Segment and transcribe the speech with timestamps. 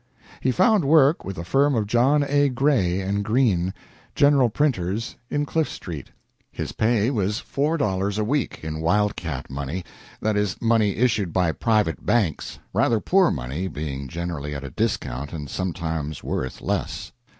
[0.39, 2.49] He found work with the firm of John A.
[2.49, 3.71] Gray & Green,
[4.15, 6.09] general printers, in Cliff Street.
[6.51, 9.85] His pay was four dollars a week, in wild cat money
[10.19, 15.33] that is, money issued by private banks rather poor money, being generally at a discount
[15.33, 17.11] and sometimes worth less.